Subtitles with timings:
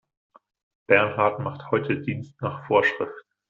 [0.87, 3.13] Bernhard macht heute Dienst nach Vorschrift.